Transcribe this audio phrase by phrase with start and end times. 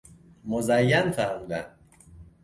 [0.45, 1.65] مزین فرمودن